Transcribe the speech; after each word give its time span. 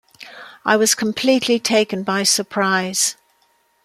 '""I 0.65 0.77
was 0.77 0.95
completely 0.95 1.59
taken 1.59 2.01
by 2.01 2.23
surprise. 2.23 3.17